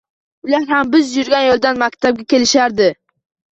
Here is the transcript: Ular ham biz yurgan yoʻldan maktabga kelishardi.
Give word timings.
Ular 0.47 0.63
ham 0.71 0.89
biz 0.95 1.11
yurgan 1.19 1.45
yoʻldan 1.49 1.83
maktabga 1.85 2.27
kelishardi. 2.37 2.91